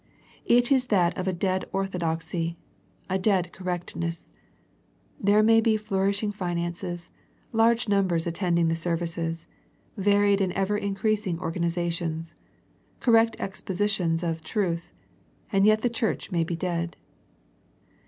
[0.47, 2.57] It is that of a dead orthodoxy,
[3.07, 4.29] a dead correctness.
[5.19, 7.11] There may be flourishing finances,
[7.51, 9.45] large numbers attending the services,
[9.95, 12.33] varied and ever increasing organ izations,
[12.99, 14.91] correct expositions of truth,
[15.51, 16.95] and yet the church may be dead.